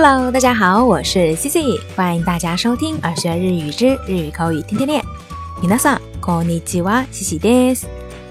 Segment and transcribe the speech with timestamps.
[0.00, 5.04] Hello，大家好，我是 Cici，欢迎大家收听耳学日语之日语口语天天练。
[5.60, 7.86] 皆さんこんにちは、Cici です。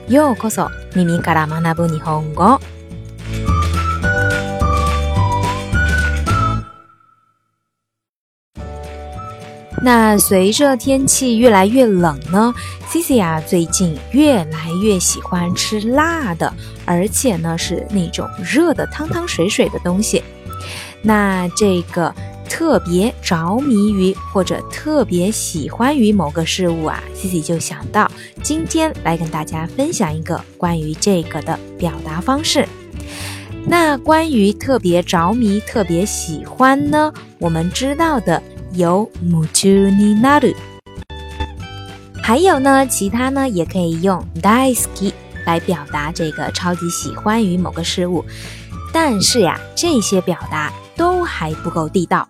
[0.07, 2.59] ようこそ耳から学ぶ日本語。
[9.81, 12.54] 那随着天气越来越冷呢，
[12.89, 16.52] Cici 啊最近越来越喜欢吃辣的，
[16.85, 20.23] 而且呢是那种热的汤汤水水的东西。
[21.02, 22.14] 那这个
[22.48, 28.10] 特别着迷于或者特别喜欢于某个事物啊，C C 就想到
[28.42, 32.68] 今天来跟大家分享一个关于这个的表达方式。
[33.66, 40.55] 那关于特别着迷、特别喜欢呢，我们知道的有 mutu ni naru，
[42.22, 45.12] 还有呢，其他呢也可以用 daisuki
[45.47, 48.25] 来表达这个超级喜欢于某个事物。
[48.92, 50.72] 但是呀，这些表达。
[51.01, 52.29] 都还不够地道。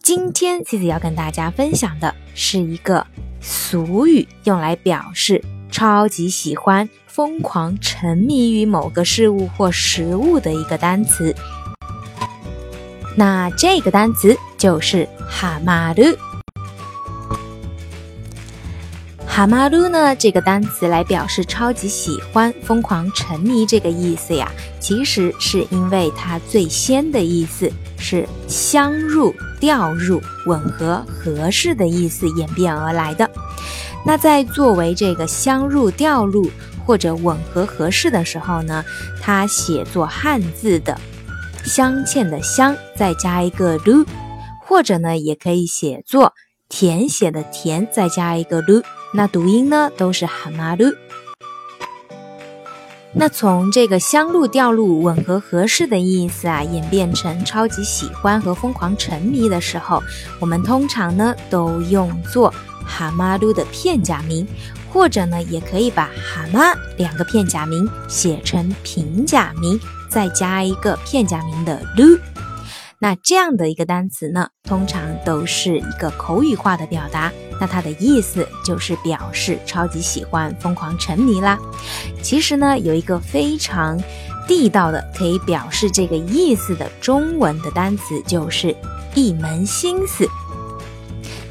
[0.00, 3.04] 今天 Cici 要跟大家分享的是一个
[3.40, 11.34] 俗语，用来表示超级喜欢、疯狂沉迷于某个事物或食物的一个单词。
[13.16, 16.04] 那这个单词就是哈马鲁。
[19.36, 20.16] 哈马鲁呢？
[20.16, 33.30] 这个单词来表示超级喜欢、疯狂沉迷这个意思呀，其实是因为它最先的意思是相入、调入、吻合、合适的意思演变而来的。
[34.06, 36.50] 那在作为这个相入、调入
[36.86, 38.82] 或者吻合、合适的时候呢，
[39.20, 40.98] 它写作汉字的
[41.62, 44.02] 镶嵌的镶，再加一个鲁，
[44.64, 46.32] 或者呢也可以写作
[46.70, 48.82] 填写的填，再加一个鲁。
[49.16, 50.84] 那读音呢，都是哈马鲁。
[53.14, 60.02] 那从这个香露、调入、吻合、合适的意思啊，演变成超级喜欢和疯狂沉迷的时候，
[60.38, 62.52] 我们通常呢都用作
[62.84, 64.46] 哈马鲁的片假名，
[64.92, 72.18] 或者呢也可以把哈马两个片假名写成平假名，再加一个片假名的鲁。
[72.98, 77.32] 那这样的一个单词呢，通常都是一个口语化的表达。
[77.60, 81.58] 那它的意思就是表示超级喜欢、疯狂沉迷啦。
[82.22, 83.98] 其实呢，有一个非常
[84.46, 88.74] 地道的可以表示这个意思的中文的单词，就是
[89.14, 90.28] 一门心思。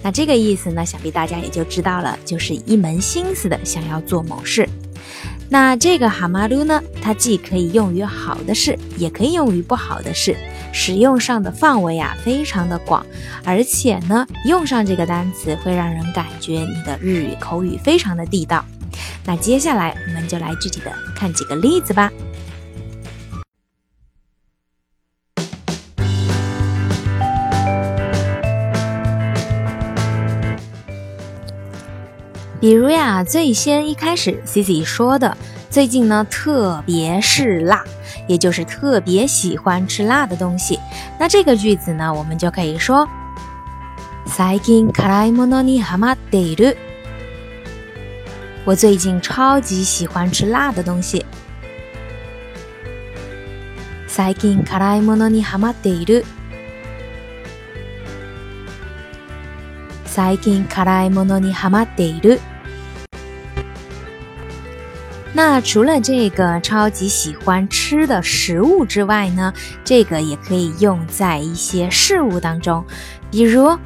[0.03, 4.69] 那这个意思呢，想必大家也就知道了，就是一门心思的想要做某事。
[5.49, 10.35] 那这个哈马鲁呢，它既可以用于好的事，也可以用于不好的事。
[10.73, 13.05] 使用上的范围啊，非常的广，
[13.45, 18.65] 而且呢，用上这个单词会让人感觉你的日语口语非常的地道。
[19.23, 22.11] 那接下来我们就来具体的看几个例子吧。
[32.60, 35.36] 比如呀，最先一开始 Cici 说的，
[35.70, 37.82] 最近呢，特别是辣。
[38.26, 40.78] 也就是特别喜欢吃辣的东西。
[41.18, 43.08] 那这个句子呢，我们就可以说：
[44.24, 46.76] 最近辛いものにハマっている。
[48.64, 51.24] 我最近超级喜欢吃辣的东西。
[54.06, 56.24] 最近辛いものにハマっている。
[60.14, 62.40] 最近辛いものにハマっている。
[65.32, 72.84] 那除了这个超级喜欢吃的食物之外呢，这个也可以用在一些事物当中，
[73.30, 73.78] 比如，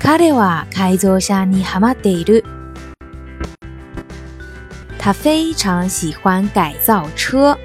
[0.00, 2.42] 彼は改造車にハマっている。
[4.98, 7.58] 他非常喜欢改造车。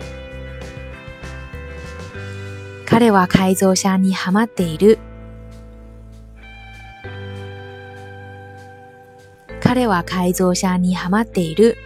[2.86, 5.00] 彼は改造車にハマっている。
[9.74, 11.78] 彼は改造車にハマっている。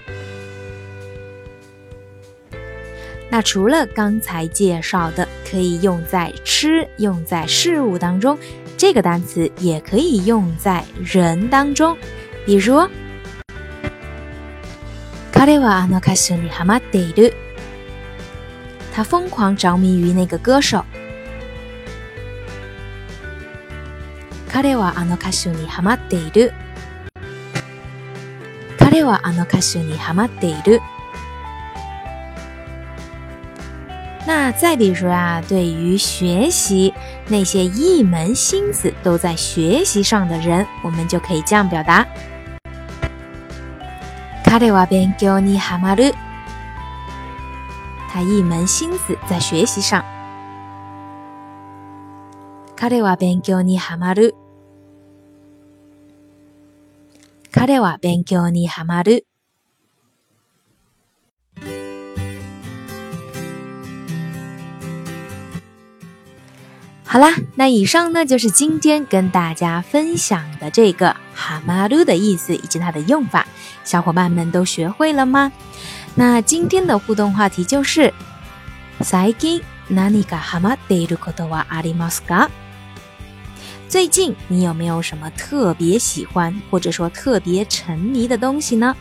[3.29, 8.37] 那除了刚才介绍的可以用在吃、用在事物当中，
[8.77, 11.97] 这个单词也可以用在人当中。
[12.45, 12.87] 比如，
[15.31, 17.33] 彼はあの歌手にハマっている。
[18.93, 20.83] 他疯狂着迷于那个歌手。
[24.51, 26.53] 彼はあの歌手にハマっている。
[28.97, 30.81] 彼はあの歌手にハマっている。
[34.25, 36.93] 那再比如说啊，对于学习
[37.27, 42.05] 那些一门心思都在学习上的人，我们就可以这样表达：
[44.45, 46.13] 彼は勉強にハマる。
[48.07, 50.03] 他一门心思在学习上。
[52.77, 54.35] 彼は勉強にハマる。
[57.67, 59.25] 彼は勉強にハマる。
[67.05, 73.45] 好啦，那以上呢就是今天跟大家分享的这个哈马鲁的意思以及它的用法，
[73.83, 75.51] 小伙伴们都学会了吗？
[76.15, 78.11] 那今天的互动话题就是：
[79.01, 82.49] 最近何かハマっていることはありますか？
[83.88, 88.94] 最近你有没有什么特别喜欢或者说特别沉迷的东西呢？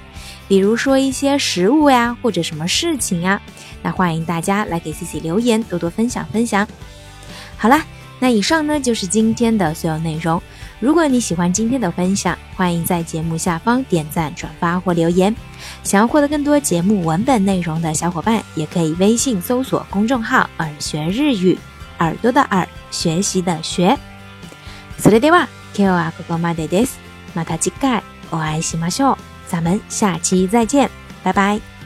[0.48, 3.42] 比如说一些食物呀，或者什么事情呀？
[3.84, 6.68] 那欢迎大家来给 C C 留言，多多分享分享。
[7.58, 7.86] 好啦。
[8.20, 10.42] 那以上呢就是今天的所有内容。
[10.80, 15.36] 如果你喜欢今天的分享，欢迎在节目下方点赞、转发或留言。
[15.84, 21.56] 想要获得更多节目文本内容的小伙伴，也可以微信搜索公众号“耳学日语”，
[22.00, 23.96] 耳朵的耳，学习的学。
[25.00, 27.00] それでは今日はここまでです。
[27.36, 29.18] また次回お会いしましょう。
[29.48, 30.90] 咱们下期再见，
[31.24, 31.77] 拜拜。